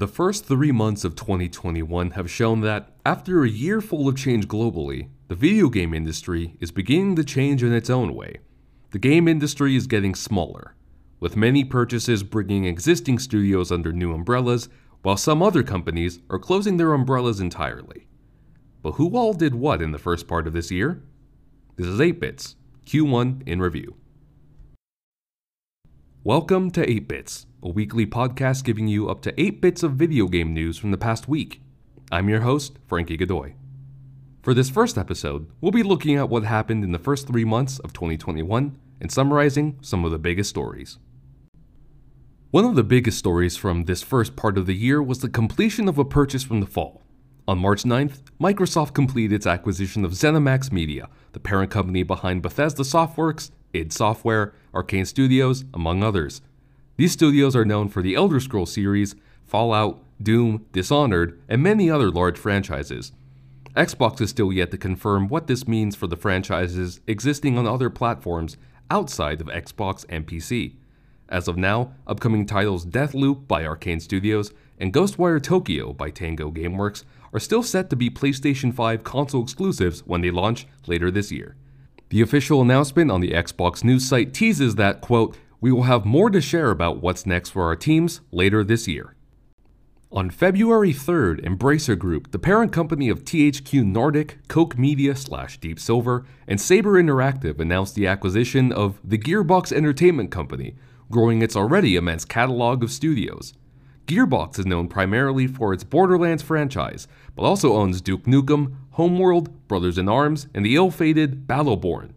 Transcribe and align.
The 0.00 0.08
first 0.08 0.46
three 0.46 0.72
months 0.72 1.04
of 1.04 1.14
2021 1.14 2.12
have 2.12 2.30
shown 2.30 2.62
that, 2.62 2.88
after 3.04 3.44
a 3.44 3.50
year 3.50 3.82
full 3.82 4.08
of 4.08 4.16
change 4.16 4.48
globally, 4.48 5.10
the 5.28 5.34
video 5.34 5.68
game 5.68 5.92
industry 5.92 6.56
is 6.58 6.70
beginning 6.70 7.16
to 7.16 7.22
change 7.22 7.62
in 7.62 7.74
its 7.74 7.90
own 7.90 8.14
way. 8.14 8.36
The 8.92 8.98
game 8.98 9.28
industry 9.28 9.76
is 9.76 9.86
getting 9.86 10.14
smaller, 10.14 10.74
with 11.20 11.36
many 11.36 11.64
purchases 11.64 12.22
bringing 12.22 12.64
existing 12.64 13.18
studios 13.18 13.70
under 13.70 13.92
new 13.92 14.14
umbrellas, 14.14 14.70
while 15.02 15.18
some 15.18 15.42
other 15.42 15.62
companies 15.62 16.20
are 16.30 16.38
closing 16.38 16.78
their 16.78 16.94
umbrellas 16.94 17.38
entirely. 17.38 18.06
But 18.82 18.92
who 18.92 19.14
all 19.14 19.34
did 19.34 19.54
what 19.54 19.82
in 19.82 19.92
the 19.92 19.98
first 19.98 20.26
part 20.26 20.46
of 20.46 20.54
this 20.54 20.70
year? 20.70 21.02
This 21.76 21.86
is 21.86 22.00
8-Bits, 22.00 22.56
Q1 22.86 23.46
in 23.46 23.60
review. 23.60 23.96
Welcome 26.22 26.70
to 26.72 26.86
8-Bits, 26.86 27.46
a 27.62 27.70
weekly 27.70 28.04
podcast 28.04 28.62
giving 28.62 28.86
you 28.86 29.08
up 29.08 29.22
to 29.22 29.40
8 29.40 29.62
bits 29.62 29.82
of 29.82 29.92
video 29.92 30.28
game 30.28 30.52
news 30.52 30.76
from 30.76 30.90
the 30.90 30.98
past 30.98 31.28
week. 31.28 31.62
I'm 32.12 32.28
your 32.28 32.42
host, 32.42 32.78
Frankie 32.86 33.16
Godoy. 33.16 33.54
For 34.42 34.52
this 34.52 34.68
first 34.68 34.98
episode, 34.98 35.50
we'll 35.62 35.72
be 35.72 35.82
looking 35.82 36.16
at 36.16 36.28
what 36.28 36.44
happened 36.44 36.84
in 36.84 36.92
the 36.92 36.98
first 36.98 37.26
three 37.26 37.46
months 37.46 37.78
of 37.78 37.94
2021 37.94 38.76
and 39.00 39.10
summarizing 39.10 39.78
some 39.80 40.04
of 40.04 40.10
the 40.10 40.18
biggest 40.18 40.50
stories. 40.50 40.98
One 42.50 42.66
of 42.66 42.74
the 42.74 42.84
biggest 42.84 43.16
stories 43.16 43.56
from 43.56 43.86
this 43.86 44.02
first 44.02 44.36
part 44.36 44.58
of 44.58 44.66
the 44.66 44.76
year 44.76 45.02
was 45.02 45.20
the 45.20 45.30
completion 45.30 45.88
of 45.88 45.96
a 45.96 46.04
purchase 46.04 46.42
from 46.42 46.60
the 46.60 46.66
fall. 46.66 47.00
On 47.48 47.58
March 47.58 47.84
9th, 47.84 48.18
Microsoft 48.38 48.92
completed 48.92 49.34
its 49.34 49.46
acquisition 49.46 50.04
of 50.04 50.12
ZeniMax 50.12 50.70
Media, 50.70 51.08
the 51.32 51.40
parent 51.40 51.70
company 51.70 52.02
behind 52.02 52.42
Bethesda 52.42 52.82
Softworks, 52.82 53.52
id 53.72 53.90
Software, 53.90 54.52
Arkane 54.74 55.06
Studios, 55.06 55.64
among 55.74 56.02
others. 56.02 56.42
These 56.96 57.12
studios 57.12 57.56
are 57.56 57.64
known 57.64 57.88
for 57.88 58.02
the 58.02 58.14
Elder 58.14 58.40
Scrolls 58.40 58.72
series, 58.72 59.14
Fallout, 59.46 60.02
Doom, 60.22 60.66
Dishonored, 60.72 61.40
and 61.48 61.62
many 61.62 61.90
other 61.90 62.10
large 62.10 62.38
franchises. 62.38 63.12
Xbox 63.76 64.20
is 64.20 64.30
still 64.30 64.52
yet 64.52 64.70
to 64.70 64.78
confirm 64.78 65.28
what 65.28 65.46
this 65.46 65.66
means 65.68 65.96
for 65.96 66.06
the 66.06 66.16
franchises 66.16 67.00
existing 67.06 67.56
on 67.56 67.66
other 67.66 67.88
platforms 67.88 68.56
outside 68.90 69.40
of 69.40 69.46
Xbox 69.46 70.04
and 70.08 70.26
PC. 70.26 70.74
As 71.28 71.46
of 71.46 71.56
now, 71.56 71.92
upcoming 72.06 72.44
titles 72.44 72.84
Deathloop 72.84 73.46
by 73.46 73.62
Arkane 73.62 74.02
Studios 74.02 74.52
and 74.78 74.92
Ghostwire 74.92 75.40
Tokyo 75.40 75.92
by 75.92 76.10
Tango 76.10 76.50
Gameworks 76.50 77.04
are 77.32 77.38
still 77.38 77.62
set 77.62 77.88
to 77.90 77.96
be 77.96 78.10
PlayStation 78.10 78.74
5 78.74 79.04
console 79.04 79.42
exclusives 79.42 80.00
when 80.00 80.20
they 80.20 80.32
launch 80.32 80.66
later 80.86 81.10
this 81.10 81.30
year. 81.30 81.54
The 82.10 82.22
official 82.22 82.60
announcement 82.60 83.08
on 83.12 83.20
the 83.20 83.30
Xbox 83.30 83.84
news 83.84 84.08
site 84.08 84.34
teases 84.34 84.74
that, 84.74 85.00
quote, 85.00 85.36
we 85.60 85.70
will 85.70 85.84
have 85.84 86.04
more 86.04 86.28
to 86.28 86.40
share 86.40 86.72
about 86.72 87.00
what's 87.00 87.24
next 87.24 87.50
for 87.50 87.62
our 87.62 87.76
teams 87.76 88.20
later 88.32 88.64
this 88.64 88.88
year. 88.88 89.14
On 90.10 90.28
February 90.28 90.92
3rd, 90.92 91.44
Embracer 91.44 91.96
Group, 91.96 92.32
the 92.32 92.38
parent 92.40 92.72
company 92.72 93.08
of 93.08 93.22
THQ 93.22 93.84
Nordic, 93.86 94.38
Koch 94.48 94.76
Media 94.76 95.14
slash 95.14 95.58
Deep 95.58 95.78
Silver, 95.78 96.26
and 96.48 96.60
Saber 96.60 97.00
Interactive 97.00 97.60
announced 97.60 97.94
the 97.94 98.08
acquisition 98.08 98.72
of 98.72 98.98
the 99.04 99.18
Gearbox 99.18 99.70
Entertainment 99.70 100.32
Company, 100.32 100.74
growing 101.12 101.42
its 101.42 101.54
already 101.54 101.94
immense 101.94 102.24
catalog 102.24 102.82
of 102.82 102.90
studios. 102.90 103.54
Gearbox 104.06 104.58
is 104.58 104.66
known 104.66 104.88
primarily 104.88 105.46
for 105.46 105.72
its 105.72 105.84
Borderlands 105.84 106.42
franchise, 106.42 107.06
but 107.36 107.42
also 107.42 107.74
owns 107.74 108.00
Duke 108.00 108.24
Nukem, 108.24 108.74
Homeworld, 108.92 109.68
Brothers 109.68 109.98
in 109.98 110.08
Arms, 110.08 110.48
and 110.52 110.64
the 110.64 110.76
ill-fated 110.76 111.46
Battleborn. 111.46 112.10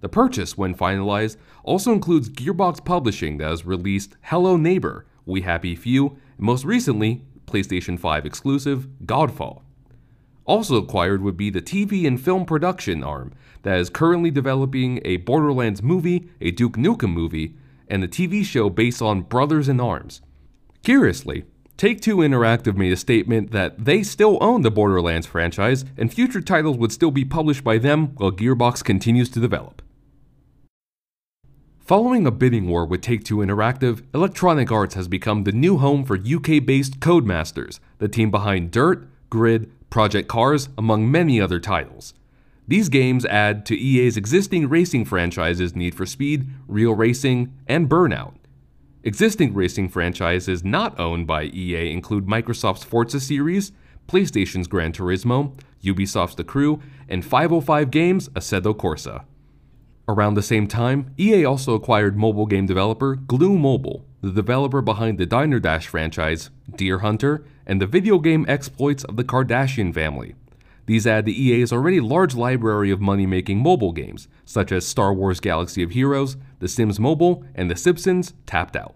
The 0.00 0.08
purchase, 0.08 0.58
when 0.58 0.74
finalized, 0.74 1.36
also 1.62 1.92
includes 1.92 2.28
Gearbox 2.28 2.84
Publishing 2.84 3.38
that 3.38 3.48
has 3.48 3.64
released 3.64 4.16
Hello 4.22 4.56
Neighbor, 4.56 5.06
We 5.24 5.40
Happy 5.42 5.74
Few, 5.74 6.08
and 6.08 6.18
most 6.38 6.64
recently, 6.64 7.24
PlayStation 7.46 7.98
5 7.98 8.26
exclusive 8.26 8.88
Godfall. 9.04 9.62
Also 10.44 10.76
acquired 10.76 11.22
would 11.22 11.36
be 11.36 11.50
the 11.50 11.62
TV 11.62 12.06
and 12.06 12.20
film 12.20 12.44
production 12.44 13.02
arm 13.02 13.32
that 13.62 13.78
is 13.78 13.90
currently 13.90 14.30
developing 14.30 15.00
a 15.04 15.16
Borderlands 15.18 15.82
movie, 15.82 16.28
a 16.40 16.50
Duke 16.52 16.76
Nukem 16.76 17.12
movie, 17.12 17.56
and 17.88 18.04
a 18.04 18.08
TV 18.08 18.44
show 18.44 18.70
based 18.70 19.02
on 19.02 19.22
Brothers 19.22 19.68
in 19.68 19.80
Arms. 19.80 20.20
Curiously, 20.86 21.42
Take 21.76 22.00
Two 22.00 22.18
Interactive 22.18 22.76
made 22.76 22.92
a 22.92 22.96
statement 22.96 23.50
that 23.50 23.86
they 23.86 24.04
still 24.04 24.38
own 24.40 24.62
the 24.62 24.70
Borderlands 24.70 25.26
franchise 25.26 25.84
and 25.98 26.14
future 26.14 26.40
titles 26.40 26.76
would 26.76 26.92
still 26.92 27.10
be 27.10 27.24
published 27.24 27.64
by 27.64 27.76
them 27.78 28.14
while 28.18 28.30
Gearbox 28.30 28.84
continues 28.84 29.28
to 29.30 29.40
develop. 29.40 29.82
Following 31.80 32.24
a 32.24 32.30
bidding 32.30 32.68
war 32.68 32.86
with 32.86 33.00
Take 33.00 33.24
Two 33.24 33.38
Interactive, 33.38 34.04
Electronic 34.14 34.70
Arts 34.70 34.94
has 34.94 35.08
become 35.08 35.42
the 35.42 35.50
new 35.50 35.78
home 35.78 36.04
for 36.04 36.14
UK 36.14 36.64
based 36.64 37.00
Codemasters, 37.00 37.80
the 37.98 38.06
team 38.06 38.30
behind 38.30 38.70
Dirt, 38.70 39.08
Grid, 39.28 39.68
Project 39.90 40.28
Cars, 40.28 40.68
among 40.78 41.10
many 41.10 41.40
other 41.40 41.58
titles. 41.58 42.14
These 42.68 42.90
games 42.90 43.26
add 43.26 43.66
to 43.66 43.76
EA's 43.76 44.16
existing 44.16 44.68
racing 44.68 45.04
franchises 45.06 45.74
Need 45.74 45.96
for 45.96 46.06
Speed, 46.06 46.46
Real 46.68 46.94
Racing, 46.94 47.52
and 47.66 47.88
Burnout. 47.88 48.34
Existing 49.06 49.54
racing 49.54 49.88
franchises 49.88 50.64
not 50.64 50.98
owned 50.98 51.28
by 51.28 51.44
EA 51.44 51.92
include 51.92 52.26
Microsoft's 52.26 52.82
Forza 52.82 53.20
series, 53.20 53.70
PlayStation's 54.08 54.66
Gran 54.66 54.92
Turismo, 54.92 55.56
Ubisoft's 55.84 56.34
The 56.34 56.42
Crew, 56.42 56.82
and 57.08 57.24
505 57.24 57.92
Games' 57.92 58.28
Assetto 58.30 58.74
Corsa. 58.74 59.24
Around 60.08 60.34
the 60.34 60.42
same 60.42 60.66
time, 60.66 61.14
EA 61.20 61.44
also 61.44 61.74
acquired 61.74 62.16
mobile 62.16 62.46
game 62.46 62.66
developer 62.66 63.14
Glu 63.14 63.56
Mobile, 63.56 64.04
the 64.22 64.32
developer 64.32 64.82
behind 64.82 65.18
the 65.18 65.26
Diner 65.26 65.60
Dash 65.60 65.86
franchise, 65.86 66.50
Deer 66.74 66.98
Hunter, 66.98 67.44
and 67.64 67.80
the 67.80 67.86
video 67.86 68.18
game 68.18 68.44
exploits 68.48 69.04
of 69.04 69.14
the 69.14 69.22
Kardashian 69.22 69.94
family. 69.94 70.34
These 70.86 71.06
add 71.06 71.26
to 71.26 71.32
EA's 71.32 71.72
already 71.72 72.00
large 72.00 72.34
library 72.34 72.90
of 72.90 73.00
money 73.00 73.26
making 73.26 73.58
mobile 73.58 73.92
games, 73.92 74.28
such 74.44 74.72
as 74.72 74.86
Star 74.86 75.12
Wars 75.12 75.40
Galaxy 75.40 75.82
of 75.82 75.90
Heroes, 75.90 76.36
The 76.60 76.68
Sims 76.68 76.98
Mobile, 76.98 77.44
and 77.54 77.70
The 77.70 77.76
Simpsons 77.76 78.32
Tapped 78.46 78.76
Out. 78.76 78.94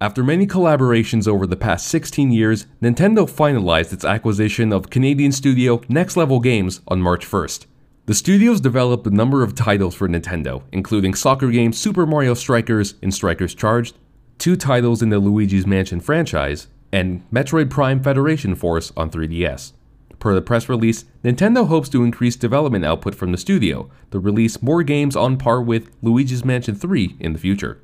After 0.00 0.22
many 0.22 0.46
collaborations 0.46 1.26
over 1.26 1.46
the 1.46 1.56
past 1.56 1.88
16 1.88 2.30
years, 2.30 2.66
Nintendo 2.80 3.28
finalized 3.28 3.92
its 3.92 4.04
acquisition 4.04 4.72
of 4.72 4.90
Canadian 4.90 5.32
studio 5.32 5.82
Next 5.88 6.16
Level 6.16 6.40
Games 6.40 6.80
on 6.86 7.02
March 7.02 7.26
1st. 7.26 7.66
The 8.06 8.14
studios 8.14 8.60
developed 8.60 9.06
a 9.06 9.10
number 9.10 9.42
of 9.42 9.54
titles 9.54 9.94
for 9.94 10.08
Nintendo, 10.08 10.62
including 10.72 11.14
soccer 11.14 11.50
games 11.50 11.78
Super 11.78 12.06
Mario 12.06 12.32
Strikers 12.34 12.94
and 13.02 13.12
Strikers 13.12 13.54
Charged, 13.54 13.96
two 14.38 14.56
titles 14.56 15.02
in 15.02 15.10
the 15.10 15.18
Luigi's 15.18 15.66
Mansion 15.66 16.00
franchise, 16.00 16.68
and 16.92 17.28
Metroid 17.30 17.68
Prime 17.68 18.02
Federation 18.02 18.54
Force 18.54 18.92
on 18.96 19.10
3DS. 19.10 19.72
Per 20.18 20.34
the 20.34 20.42
press 20.42 20.68
release, 20.68 21.04
Nintendo 21.22 21.68
hopes 21.68 21.88
to 21.90 22.02
increase 22.02 22.34
development 22.34 22.84
output 22.84 23.14
from 23.14 23.30
the 23.32 23.38
studio 23.38 23.88
to 24.10 24.18
release 24.18 24.62
more 24.62 24.82
games 24.82 25.14
on 25.14 25.36
par 25.36 25.62
with 25.62 25.90
Luigi's 26.02 26.44
Mansion 26.44 26.74
3 26.74 27.16
in 27.20 27.32
the 27.32 27.38
future. 27.38 27.80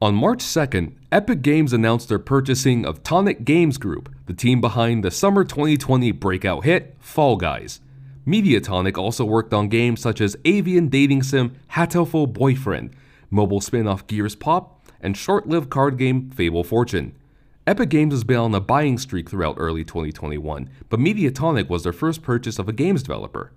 On 0.00 0.14
March 0.14 0.40
2nd, 0.40 0.94
Epic 1.12 1.42
Games 1.42 1.72
announced 1.72 2.08
their 2.08 2.18
purchasing 2.18 2.84
of 2.84 3.04
Tonic 3.04 3.44
Games 3.44 3.78
Group, 3.78 4.12
the 4.26 4.32
team 4.32 4.60
behind 4.60 5.04
the 5.04 5.12
summer 5.12 5.44
2020 5.44 6.10
breakout 6.12 6.64
hit 6.64 6.96
Fall 6.98 7.36
Guys. 7.36 7.80
Mediatonic 8.26 8.96
also 8.96 9.24
worked 9.24 9.52
on 9.54 9.68
games 9.68 10.00
such 10.00 10.20
as 10.20 10.36
Avian 10.44 10.88
Dating 10.88 11.22
Sim 11.22 11.54
Hatoful 11.72 12.32
Boyfriend, 12.32 12.90
mobile 13.30 13.60
spin 13.60 13.86
off 13.86 14.06
Gears 14.06 14.34
Pop, 14.34 14.80
and 15.00 15.16
short 15.16 15.48
lived 15.48 15.70
card 15.70 15.98
game 15.98 16.30
Fable 16.30 16.64
Fortune. 16.64 17.14
Epic 17.64 17.90
Games 17.90 18.12
has 18.12 18.24
been 18.24 18.38
on 18.38 18.54
a 18.56 18.60
buying 18.60 18.98
streak 18.98 19.30
throughout 19.30 19.54
early 19.56 19.84
2021, 19.84 20.68
but 20.88 20.98
Mediatonic 20.98 21.68
was 21.68 21.84
their 21.84 21.92
first 21.92 22.20
purchase 22.20 22.58
of 22.58 22.68
a 22.68 22.72
games 22.72 23.04
developer. 23.04 23.52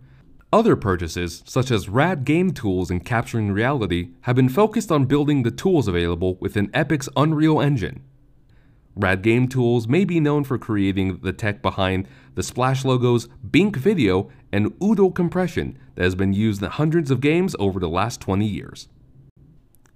Other 0.54 0.76
purchases, 0.76 1.42
such 1.48 1.72
as 1.72 1.90
RAD 1.90 2.24
Game 2.24 2.52
Tools 2.52 2.92
and 2.92 3.04
Capturing 3.04 3.52
Reality, 3.52 4.10
have 4.22 4.36
been 4.36 4.48
focused 4.48 4.92
on 4.92 5.06
building 5.06 5.42
the 5.42 5.50
tools 5.50 5.88
available 5.88 6.36
within 6.40 6.70
Epic's 6.72 7.10
Unreal 7.18 7.60
Engine. 7.60 8.04
RAD 8.96 9.24
Game 9.24 9.48
Tools 9.48 9.88
may 9.88 10.06
be 10.06 10.20
known 10.20 10.44
for 10.44 10.60
creating 10.60 11.18
the 11.24 11.34
tech 11.34 11.64
behind 11.64 12.08
the 12.36 12.44
Splash 12.44 12.86
logos 12.86 13.28
Bink 13.50 13.76
Video 13.76 14.30
and 14.52 14.72
Oodle 14.84 15.12
Compression 15.12 15.80
that 15.96 16.04
has 16.04 16.14
been 16.14 16.32
used 16.32 16.62
in 16.62 16.70
hundreds 16.70 17.10
of 17.10 17.22
games 17.22 17.56
over 17.58 17.80
the 17.80 17.90
last 17.90 18.22
20 18.22 18.46
years. 18.46 18.88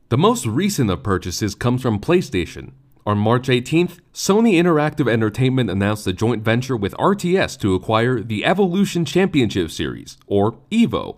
The 0.09 0.17
most 0.17 0.47
recent 0.47 0.89
of 0.89 1.03
purchases 1.03 1.53
comes 1.53 1.83
from 1.83 1.99
PlayStation, 1.99 2.71
on 3.09 3.17
March 3.17 3.47
18th, 3.47 3.97
Sony 4.13 4.53
Interactive 4.53 5.11
Entertainment 5.11 5.67
announced 5.67 6.05
a 6.05 6.13
joint 6.13 6.43
venture 6.43 6.77
with 6.77 6.93
RTS 6.93 7.59
to 7.59 7.73
acquire 7.73 8.21
the 8.21 8.45
Evolution 8.45 9.03
Championship 9.03 9.71
Series, 9.71 10.19
or 10.27 10.59
EVO. 10.69 11.17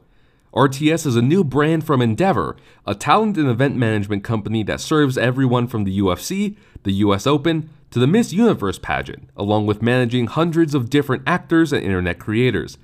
RTS 0.54 1.06
is 1.06 1.18
a 1.18 1.22
new 1.22 1.44
brand 1.44 1.86
from 1.86 2.02
Endeavor, 2.02 2.56
a 2.88 2.96
talent 2.96 3.38
and 3.38 3.50
event 3.50 3.76
management 3.76 4.24
company 4.24 4.64
that 4.64 4.80
serves 4.80 5.18
everyone 5.18 5.68
from 5.68 5.84
the 5.84 6.00
UFC, 6.00 6.56
the 6.84 6.94
US 6.94 7.28
Open, 7.28 7.70
to 7.90 8.00
the 8.00 8.08
Miss 8.08 8.32
Universe 8.32 8.80
pageant, 8.80 9.30
along 9.36 9.66
with 9.66 9.82
managing 9.82 10.28
hundreds 10.28 10.74
of 10.74 10.90
different 10.90 11.24
actors 11.28 11.74
and 11.74 11.84
internet 11.84 12.20
creators. 12.20 12.78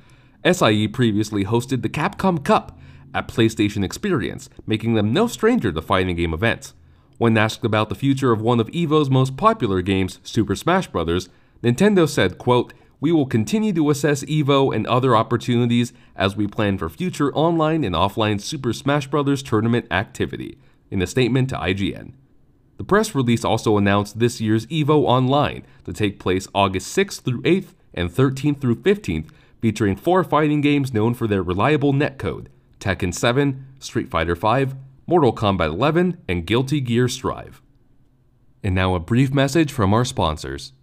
SIE 0.44 0.86
previously 0.88 1.45
hosted 1.45 1.81
the 1.81 1.89
Capcom 1.89 2.44
Cup 2.44 2.77
at 3.13 3.30
PlayStation 3.30 3.86
Experience, 3.86 4.50
making 4.65 4.95
them 4.95 5.13
no 5.13 5.27
stranger 5.27 5.71
to 5.71 5.81
fighting 5.81 6.18
game 6.18 6.33
events. 6.33 6.74
When 7.17 7.37
asked 7.37 7.65
about 7.65 7.89
the 7.89 7.95
future 7.95 8.31
of 8.31 8.41
one 8.41 8.59
of 8.59 8.67
EVO's 8.67 9.09
most 9.09 9.37
popular 9.37 9.81
games, 9.81 10.19
Super 10.23 10.55
Smash 10.55 10.87
Bros., 10.87 11.29
Nintendo 11.63 12.07
said, 12.07 12.37
quote, 12.37 12.73
we 12.99 13.11
will 13.11 13.25
continue 13.25 13.73
to 13.73 13.89
assess 13.89 14.23
EVO 14.23 14.75
and 14.75 14.87
other 14.87 15.15
opportunities 15.15 15.93
as 16.15 16.35
we 16.35 16.47
plan 16.47 16.77
for 16.77 16.89
future 16.89 17.33
online 17.33 17.83
and 17.83 17.95
offline 17.95 18.41
Super 18.41 18.73
Smash 18.73 19.07
Bros. 19.07 19.43
tournament 19.43 19.85
activity, 19.91 20.57
in 20.89 21.01
a 21.01 21.07
statement 21.07 21.49
to 21.49 21.55
IGN. 21.55 22.13
The 22.77 22.83
press 22.83 23.15
release 23.15 23.43
also 23.43 23.77
announced 23.77 24.19
this 24.19 24.39
year's 24.39 24.67
EVO 24.67 25.03
Online 25.03 25.63
to 25.85 25.93
take 25.93 26.19
place 26.19 26.47
August 26.53 26.95
6th 26.95 27.21
through 27.21 27.41
8th 27.41 27.73
and 27.93 28.11
13th 28.11 28.61
through 28.61 28.75
15th, 28.77 29.29
featuring 29.59 29.95
four 29.95 30.23
fighting 30.23 30.61
games 30.61 30.93
known 30.93 31.15
for 31.15 31.27
their 31.27 31.41
reliable 31.41 31.93
netcode 31.93 32.47
Tekken 32.79 33.11
7, 33.11 33.65
Street 33.79 34.09
Fighter 34.09 34.35
V, 34.35 34.75
Mortal 35.07 35.33
Kombat 35.33 35.68
11, 35.68 36.21
and 36.27 36.45
Guilty 36.45 36.81
Gear 36.81 37.07
Strive. 37.07 37.62
And 38.62 38.75
now 38.75 38.94
a 38.94 39.00
brief 39.00 39.33
message 39.33 39.71
from 39.71 39.94
our 39.94 40.04
sponsors. 40.04 40.74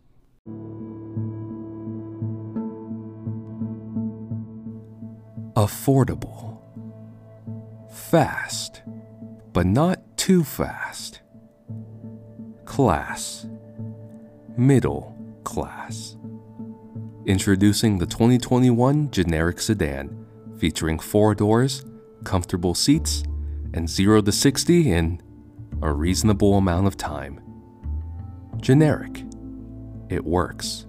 affordable, 5.57 6.59
fast, 7.91 8.83
but 9.53 9.67
not 9.67 10.01
too 10.17 10.43
fast, 10.43 11.21
class, 12.65 13.47
middle 14.57 15.17
class. 15.45 16.17
Introducing 17.27 17.99
the 17.99 18.07
2021 18.07 19.11
generic 19.11 19.61
sedan, 19.61 20.27
featuring 20.59 20.99
four 20.99 21.35
doors, 21.35 21.85
comfortable 22.25 22.75
seats, 22.75 23.23
and 23.75 23.91
0 23.91 24.23
to 24.23 24.33
60 24.33 24.91
in 24.91 25.21
a 25.83 25.93
reasonable 25.93 26.57
amount 26.57 26.87
of 26.87 26.97
time. 26.97 27.41
Generic. 28.59 29.25
It 30.09 30.25
works. 30.25 30.87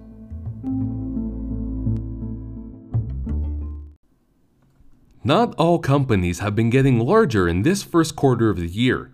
Not 5.24 5.54
all 5.56 5.80
companies 5.80 6.38
have 6.38 6.54
been 6.54 6.70
getting 6.70 7.00
larger 7.00 7.48
in 7.48 7.62
this 7.62 7.82
first 7.82 8.14
quarter 8.14 8.48
of 8.48 8.58
the 8.58 8.68
year. 8.68 9.10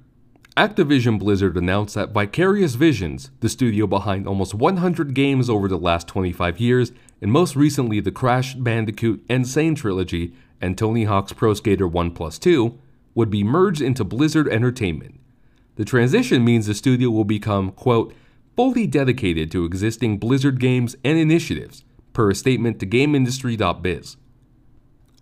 Activision 0.54 1.18
Blizzard 1.18 1.56
announced 1.56 1.94
that 1.94 2.12
Vicarious 2.12 2.74
Visions, 2.74 3.30
the 3.40 3.48
studio 3.48 3.86
behind 3.86 4.28
almost 4.28 4.52
100 4.52 5.14
games 5.14 5.48
over 5.48 5.66
the 5.66 5.78
last 5.78 6.06
25 6.08 6.60
years, 6.60 6.92
and 7.22 7.32
most 7.32 7.56
recently 7.56 8.00
the 8.00 8.12
Crash 8.12 8.52
Bandicoot 8.54 9.24
N. 9.30 9.46
Sane 9.46 9.74
trilogy 9.74 10.34
and 10.60 10.76
Tony 10.76 11.04
Hawk's 11.04 11.32
Pro 11.32 11.54
Skater 11.54 11.88
1 11.88 12.10
Plus 12.10 12.38
2, 12.38 12.78
would 13.14 13.30
be 13.30 13.44
merged 13.44 13.80
into 13.80 14.04
Blizzard 14.04 14.48
Entertainment. 14.48 15.20
The 15.76 15.84
transition 15.84 16.44
means 16.44 16.66
the 16.66 16.74
studio 16.74 17.10
will 17.10 17.24
become, 17.24 17.72
quote, 17.72 18.14
fully 18.56 18.86
dedicated 18.86 19.50
to 19.50 19.64
existing 19.64 20.18
Blizzard 20.18 20.60
games 20.60 20.96
and 21.04 21.18
initiatives, 21.18 21.84
per 22.12 22.30
a 22.30 22.34
statement 22.34 22.78
to 22.80 22.86
GameIndustry.biz. 22.86 24.16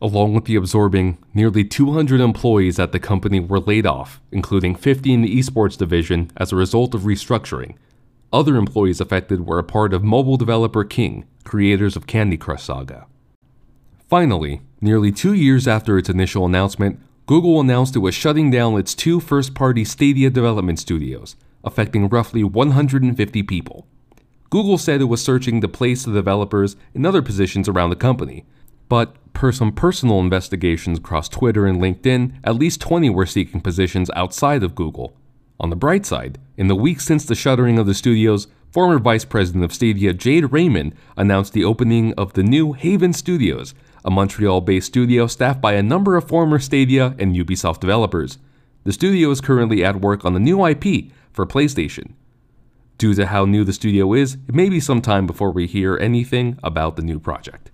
Along 0.02 0.32
with 0.32 0.46
the 0.46 0.56
absorbing, 0.56 1.18
nearly 1.34 1.62
200 1.62 2.20
employees 2.20 2.78
at 2.78 2.92
the 2.92 2.98
company 2.98 3.38
were 3.38 3.60
laid 3.60 3.86
off, 3.86 4.20
including 4.32 4.74
50 4.74 5.12
in 5.12 5.22
the 5.22 5.38
esports 5.38 5.76
division 5.76 6.30
as 6.36 6.52
a 6.52 6.56
result 6.56 6.94
of 6.94 7.02
restructuring. 7.02 7.76
Other 8.32 8.56
employees 8.56 9.00
affected 9.00 9.46
were 9.46 9.58
a 9.58 9.64
part 9.64 9.92
of 9.92 10.02
mobile 10.02 10.36
developer 10.36 10.84
King, 10.84 11.26
creators 11.44 11.96
of 11.96 12.06
Candy 12.06 12.38
Crush 12.38 12.64
Saga. 12.64 13.06
Finally, 14.08 14.62
nearly 14.80 15.12
two 15.12 15.34
years 15.34 15.68
after 15.68 15.98
its 15.98 16.08
initial 16.08 16.46
announcement, 16.46 16.98
Google 17.30 17.60
announced 17.60 17.94
it 17.94 18.00
was 18.00 18.16
shutting 18.16 18.50
down 18.50 18.76
its 18.76 18.92
two 18.92 19.20
first 19.20 19.54
party 19.54 19.84
Stadia 19.84 20.30
development 20.30 20.80
studios, 20.80 21.36
affecting 21.62 22.08
roughly 22.08 22.42
150 22.42 23.44
people. 23.44 23.86
Google 24.50 24.76
said 24.76 25.00
it 25.00 25.04
was 25.04 25.22
searching 25.22 25.60
to 25.60 25.68
place 25.68 26.02
the 26.02 26.12
developers 26.12 26.74
in 26.92 27.06
other 27.06 27.22
positions 27.22 27.68
around 27.68 27.90
the 27.90 27.94
company, 27.94 28.46
but 28.88 29.14
per 29.32 29.52
some 29.52 29.70
personal 29.70 30.18
investigations 30.18 30.98
across 30.98 31.28
Twitter 31.28 31.66
and 31.66 31.80
LinkedIn, 31.80 32.32
at 32.42 32.56
least 32.56 32.80
20 32.80 33.10
were 33.10 33.26
seeking 33.26 33.60
positions 33.60 34.10
outside 34.16 34.64
of 34.64 34.74
Google. 34.74 35.16
On 35.60 35.70
the 35.70 35.76
bright 35.76 36.04
side, 36.04 36.36
in 36.56 36.66
the 36.66 36.74
weeks 36.74 37.04
since 37.04 37.24
the 37.24 37.36
shuttering 37.36 37.78
of 37.78 37.86
the 37.86 37.94
studios, 37.94 38.48
former 38.72 38.98
Vice 38.98 39.24
President 39.24 39.62
of 39.62 39.72
Stadia 39.72 40.12
Jade 40.12 40.50
Raymond 40.50 40.96
announced 41.16 41.52
the 41.52 41.64
opening 41.64 42.12
of 42.14 42.32
the 42.32 42.42
new 42.42 42.72
Haven 42.72 43.12
Studios, 43.12 43.72
a 44.04 44.10
Montreal 44.10 44.60
based 44.60 44.88
studio 44.88 45.26
staffed 45.26 45.60
by 45.60 45.74
a 45.74 45.82
number 45.82 46.16
of 46.16 46.28
former 46.28 46.58
Stadia 46.58 47.14
and 47.18 47.34
Ubisoft 47.34 47.80
developers. 47.80 48.38
The 48.84 48.92
studio 48.92 49.30
is 49.30 49.40
currently 49.40 49.84
at 49.84 50.00
work 50.00 50.24
on 50.24 50.34
the 50.34 50.40
new 50.40 50.64
IP 50.64 51.12
for 51.32 51.46
PlayStation. 51.46 52.14
Due 52.98 53.14
to 53.14 53.26
how 53.26 53.44
new 53.44 53.64
the 53.64 53.72
studio 53.72 54.12
is, 54.12 54.34
it 54.48 54.54
may 54.54 54.68
be 54.68 54.80
some 54.80 55.00
time 55.00 55.26
before 55.26 55.50
we 55.50 55.66
hear 55.66 55.96
anything 55.98 56.58
about 56.62 56.96
the 56.96 57.02
new 57.02 57.18
project. 57.18 57.70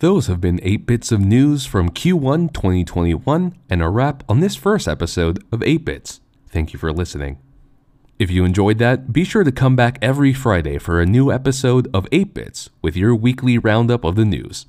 Those 0.00 0.28
have 0.28 0.40
been 0.40 0.60
8 0.62 0.86
bits 0.86 1.10
of 1.10 1.20
news 1.20 1.66
from 1.66 1.90
Q1 1.90 2.52
2021 2.52 3.58
and 3.68 3.82
a 3.82 3.88
wrap 3.88 4.22
on 4.28 4.40
this 4.40 4.54
first 4.54 4.86
episode 4.86 5.44
of 5.50 5.62
8 5.62 5.84
bits. 5.84 6.20
Thank 6.48 6.72
you 6.72 6.78
for 6.78 6.92
listening. 6.92 7.38
If 8.18 8.30
you 8.30 8.44
enjoyed 8.44 8.78
that, 8.78 9.12
be 9.12 9.24
sure 9.24 9.44
to 9.44 9.52
come 9.52 9.76
back 9.76 9.98
every 10.02 10.32
Friday 10.32 10.78
for 10.78 11.00
a 11.00 11.06
new 11.06 11.30
episode 11.30 11.88
of 11.94 12.08
8 12.10 12.34
bits 12.34 12.70
with 12.82 12.96
your 12.96 13.14
weekly 13.14 13.58
roundup 13.58 14.04
of 14.04 14.16
the 14.16 14.24
news. 14.24 14.66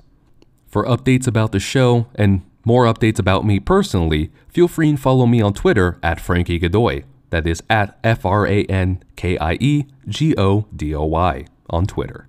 For 0.68 0.84
updates 0.84 1.26
about 1.26 1.52
the 1.52 1.58
show 1.58 2.06
and 2.14 2.42
more 2.64 2.84
updates 2.84 3.18
about 3.18 3.44
me 3.44 3.58
personally, 3.58 4.30
feel 4.48 4.68
free 4.68 4.90
and 4.90 5.00
follow 5.00 5.26
me 5.26 5.42
on 5.42 5.52
Twitter 5.52 5.98
at 6.02 6.20
Frankie 6.20 6.58
Godoy. 6.58 7.02
That 7.30 7.46
is 7.46 7.62
at 7.68 7.98
F 8.04 8.24
R 8.24 8.46
A 8.46 8.64
N 8.64 9.02
K 9.16 9.36
I 9.38 9.54
E 9.60 9.86
G 10.06 10.34
O 10.36 10.66
D 10.74 10.94
O 10.94 11.04
Y 11.04 11.46
on 11.68 11.86
Twitter. 11.86 12.28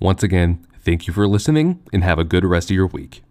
Once 0.00 0.22
again, 0.22 0.66
Thank 0.84 1.06
you 1.06 1.12
for 1.12 1.28
listening 1.28 1.80
and 1.92 2.02
have 2.02 2.18
a 2.18 2.24
good 2.24 2.44
rest 2.44 2.68
of 2.68 2.74
your 2.74 2.88
week. 2.88 3.22